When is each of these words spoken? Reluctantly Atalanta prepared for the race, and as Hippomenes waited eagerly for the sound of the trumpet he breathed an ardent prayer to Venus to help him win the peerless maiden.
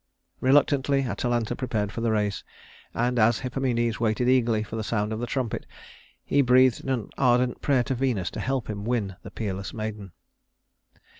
Reluctantly 0.39 1.03
Atalanta 1.03 1.55
prepared 1.55 1.91
for 1.91 2.01
the 2.01 2.09
race, 2.11 2.43
and 2.95 3.19
as 3.19 3.41
Hippomenes 3.41 3.99
waited 3.99 4.27
eagerly 4.27 4.63
for 4.63 4.75
the 4.75 4.83
sound 4.83 5.13
of 5.13 5.19
the 5.19 5.27
trumpet 5.27 5.67
he 6.25 6.41
breathed 6.41 6.83
an 6.89 7.11
ardent 7.19 7.61
prayer 7.61 7.83
to 7.83 7.93
Venus 7.93 8.31
to 8.31 8.39
help 8.39 8.67
him 8.67 8.83
win 8.83 9.15
the 9.21 9.29
peerless 9.29 9.75
maiden. 9.75 10.11